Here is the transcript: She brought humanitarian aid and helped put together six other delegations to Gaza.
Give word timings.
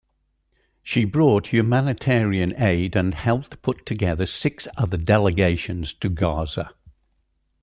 She 0.81 1.05
brought 1.05 1.53
humanitarian 1.53 2.55
aid 2.59 2.95
and 2.95 3.13
helped 3.13 3.61
put 3.61 3.85
together 3.85 4.25
six 4.25 4.67
other 4.75 4.97
delegations 4.97 5.93
to 5.93 6.09
Gaza. 6.09 6.71